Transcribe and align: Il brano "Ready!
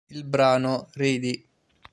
Il 0.07 0.23
brano 0.23 0.89
"Ready! 0.95 1.47